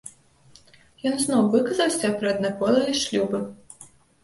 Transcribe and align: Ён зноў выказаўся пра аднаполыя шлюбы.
Ён 1.09 1.19
зноў 1.25 1.43
выказаўся 1.57 2.13
пра 2.23 2.27
аднаполыя 2.35 2.99
шлюбы. 3.03 3.45